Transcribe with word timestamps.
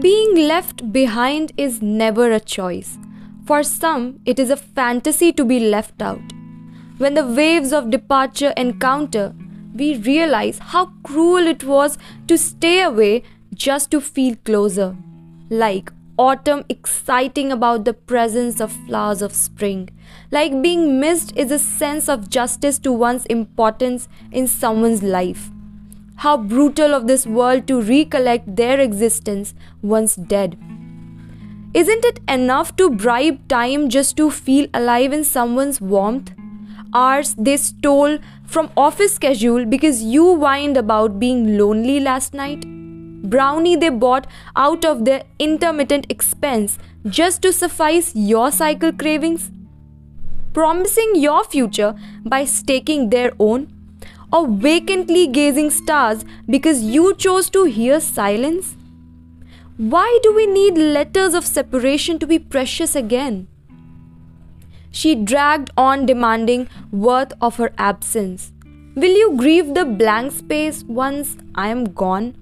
Being 0.00 0.46
left 0.46 0.92
behind 0.92 1.52
is 1.56 1.80
never 1.80 2.30
a 2.30 2.38
choice. 2.38 2.98
For 3.46 3.62
some, 3.62 4.20
it 4.26 4.38
is 4.38 4.50
a 4.50 4.56
fantasy 4.58 5.32
to 5.32 5.42
be 5.42 5.58
left 5.58 6.02
out. 6.02 6.20
When 6.98 7.14
the 7.14 7.26
waves 7.26 7.72
of 7.72 7.90
departure 7.90 8.52
encounter, 8.58 9.34
we 9.74 9.96
realize 9.96 10.58
how 10.58 10.92
cruel 11.02 11.46
it 11.46 11.64
was 11.64 11.96
to 12.26 12.36
stay 12.36 12.82
away 12.82 13.22
just 13.54 13.90
to 13.92 14.02
feel 14.02 14.36
closer. 14.44 14.94
Like 15.48 15.90
autumn 16.18 16.66
exciting 16.68 17.50
about 17.50 17.86
the 17.86 17.94
presence 17.94 18.60
of 18.60 18.72
flowers 18.86 19.22
of 19.22 19.32
spring. 19.32 19.88
Like 20.30 20.60
being 20.60 21.00
missed 21.00 21.34
is 21.38 21.50
a 21.50 21.58
sense 21.58 22.10
of 22.10 22.28
justice 22.28 22.78
to 22.80 22.92
one's 22.92 23.24
importance 23.26 24.10
in 24.30 24.46
someone's 24.46 25.02
life. 25.02 25.50
How 26.16 26.36
brutal 26.36 26.94
of 26.94 27.06
this 27.06 27.26
world 27.26 27.66
to 27.68 27.80
recollect 27.80 28.56
their 28.56 28.80
existence 28.80 29.54
once 29.82 30.16
dead. 30.16 30.58
Isn't 31.74 32.04
it 32.04 32.20
enough 32.28 32.74
to 32.76 32.88
bribe 32.90 33.48
time 33.48 33.88
just 33.88 34.16
to 34.16 34.30
feel 34.30 34.66
alive 34.72 35.12
in 35.12 35.24
someone's 35.24 35.80
warmth? 35.80 36.32
Hours 36.94 37.34
they 37.34 37.56
stole 37.56 38.18
from 38.46 38.70
office 38.76 39.14
schedule 39.14 39.66
because 39.66 40.02
you 40.02 40.36
whined 40.36 40.76
about 40.76 41.18
being 41.18 41.58
lonely 41.58 42.00
last 42.00 42.32
night? 42.32 42.64
brownie 43.30 43.76
they 43.76 43.88
bought 43.88 44.26
out 44.54 44.84
of 44.84 45.04
their 45.04 45.22
intermittent 45.38 46.06
expense 46.08 46.78
just 47.06 47.42
to 47.42 47.52
suffice 47.52 48.12
your 48.14 48.50
cycle 48.50 48.92
cravings? 48.92 49.50
Promising 50.52 51.16
your 51.16 51.44
future 51.44 51.94
by 52.24 52.44
staking 52.44 53.10
their 53.10 53.32
own? 53.38 53.75
Or 54.32 54.46
vacantly 54.48 55.26
gazing 55.26 55.70
stars 55.70 56.24
because 56.48 56.82
you 56.82 57.14
chose 57.14 57.50
to 57.50 57.64
hear 57.64 58.00
silence? 58.00 58.76
Why 59.76 60.18
do 60.22 60.34
we 60.34 60.46
need 60.46 60.78
letters 60.78 61.34
of 61.34 61.46
separation 61.46 62.18
to 62.18 62.26
be 62.26 62.38
precious 62.38 62.96
again? 62.96 63.46
She 64.90 65.14
dragged 65.14 65.70
on 65.76 66.06
demanding 66.06 66.68
worth 66.90 67.32
of 67.40 67.56
her 67.56 67.72
absence. 67.78 68.52
Will 68.94 69.14
you 69.14 69.36
grieve 69.36 69.74
the 69.74 69.84
blank 69.84 70.32
space 70.32 70.82
once 70.84 71.36
I 71.54 71.68
am 71.68 71.84
gone? 71.92 72.34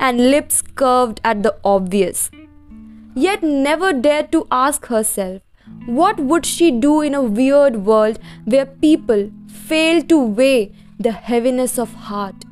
and 0.00 0.30
lips 0.30 0.62
curved 0.82 1.20
at 1.22 1.42
the 1.42 1.54
obvious. 1.62 2.30
Yet 3.14 3.42
never 3.42 3.92
dared 3.92 4.32
to 4.32 4.46
ask 4.50 4.86
herself 4.86 5.42
what 5.86 6.18
would 6.18 6.46
she 6.46 6.70
do 6.70 7.00
in 7.00 7.14
a 7.14 7.22
weird 7.22 7.76
world 7.84 8.18
where 8.44 8.66
people 8.66 9.30
fail 9.48 10.02
to 10.12 10.18
weigh 10.40 10.72
the 11.00 11.12
heaviness 11.12 11.78
of 11.78 11.92
heart. 11.94 12.44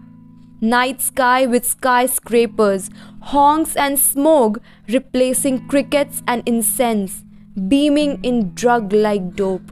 Night 0.60 1.00
sky 1.00 1.46
with 1.46 1.64
skyscrapers, 1.64 2.90
honks 3.20 3.76
and 3.76 3.98
smoke 3.98 4.60
replacing 4.88 5.68
crickets 5.68 6.22
and 6.26 6.42
incense, 6.46 7.24
beaming 7.68 8.18
in 8.24 8.54
drug 8.54 8.92
like 8.92 9.36
dope. 9.36 9.70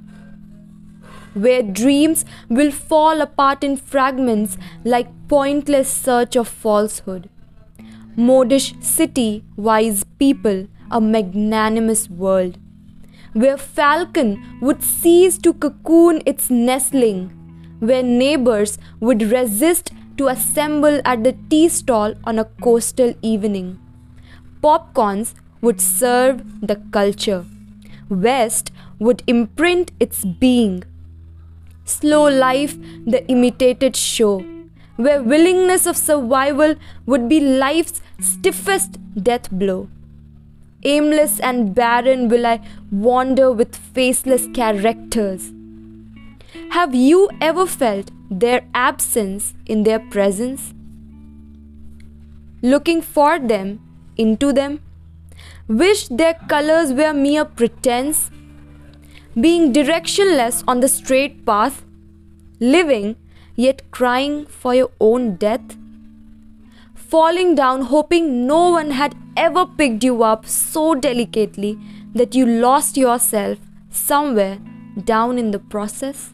Where 1.35 1.63
dreams 1.63 2.25
will 2.49 2.71
fall 2.71 3.21
apart 3.21 3.65
in 3.65 3.77
fragments 3.77 4.59
like 4.85 5.09
pointless 5.29 5.91
search 5.91 6.37
of 6.37 6.47
falsehood 6.47 7.29
modish 8.17 8.75
city, 8.81 9.45
wise 9.57 10.03
people, 10.19 10.67
a 10.91 11.01
magnanimous 11.01 12.09
world, 12.09 12.57
where 13.35 13.59
falcon 13.59 14.43
would 14.63 14.83
cease 14.83 15.37
to 15.37 15.53
cocoon 15.53 16.23
its 16.25 16.49
nestling, 16.49 17.36
where 17.81 18.03
neighbors 18.03 18.79
would 19.01 19.23
resist 19.23 19.93
to 20.17 20.29
assemble 20.29 21.01
at 21.05 21.25
the 21.25 21.37
tea 21.51 21.69
stall 21.69 22.15
on 22.25 22.39
a 22.39 22.45
coastal 22.63 23.15
evening. 23.23 23.79
Popcorns 24.63 25.35
would 25.61 25.81
serve 25.81 26.43
the 26.67 26.77
culture. 26.91 27.45
West 28.09 28.73
would 28.99 29.23
imprint 29.27 29.93
its 30.01 30.25
being. 30.25 30.85
Slow 31.85 32.29
life, 32.29 32.77
the 33.07 33.27
imitated 33.29 33.95
show 33.95 34.45
where 34.97 35.23
willingness 35.23 35.87
of 35.87 35.97
survival 35.97 36.75
would 37.05 37.29
be 37.29 37.41
life's 37.41 38.01
stiffest 38.21 38.99
death 39.23 39.51
blow. 39.51 39.89
Aimless 40.85 41.39
and 41.41 41.75
barren 41.75 42.29
will 42.29 42.47
I 42.47 42.61
wander 42.91 43.53
with 43.53 43.77
faceless 43.77 44.47
characters. 44.55 45.53
Have 46.71 46.95
you 46.95 47.29
ever 47.41 47.67
felt 47.67 48.11
their 48.31 48.67
absence 48.75 49.55
in 49.67 49.83
their 49.85 49.99
presence? 49.99 50.75
Looking 52.63 53.03
for 53.03 53.39
them, 53.39 53.81
into 54.17 54.53
them? 54.53 54.81
Wish 55.69 56.09
their 56.09 56.35
colors 56.49 56.93
were 56.93 57.13
mere 57.13 57.45
pretense? 57.45 58.31
Being 59.41 59.73
directionless 59.73 60.63
on 60.67 60.81
the 60.81 60.89
straight 60.89 61.45
path? 61.45 61.85
Living 62.61 63.17
yet 63.55 63.91
crying 63.91 64.47
for 64.47 64.75
your 64.75 64.91
own 65.01 65.37
death? 65.37 65.77
Falling 66.95 67.55
down, 67.55 67.83
hoping 67.83 68.47
no 68.47 68.71
one 68.71 68.91
had 68.91 69.15
ever 69.37 69.67
picked 69.67 70.05
you 70.05 70.23
up 70.23 70.47
so 70.47 70.95
delicately 70.95 71.79
that 72.15 72.35
you 72.35 72.47
lost 72.47 72.97
yourself 72.97 73.59
somewhere 73.91 74.59
down 75.05 75.39
in 75.39 75.51
the 75.51 75.59
process? 75.59 76.33